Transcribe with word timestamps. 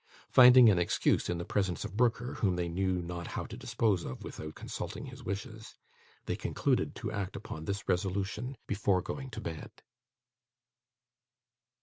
Finding 0.31 0.67
an 0.71 0.79
excuse 0.79 1.29
in 1.29 1.37
the 1.37 1.45
presence 1.45 1.85
of 1.85 1.95
Brooker, 1.95 2.33
whom 2.33 2.55
they 2.55 2.67
knew 2.67 3.03
not 3.03 3.27
how 3.27 3.45
to 3.45 3.55
dispose 3.55 4.03
of 4.03 4.23
without 4.23 4.55
consulting 4.55 5.05
his 5.05 5.23
wishes, 5.23 5.75
they 6.25 6.35
concluded 6.35 6.95
to 6.95 7.11
act 7.11 7.35
upon 7.35 7.65
this 7.65 7.87
resolution 7.87 8.57
before 8.65 9.03
going 9.03 9.29
to 9.29 9.39
bed. 9.41 9.69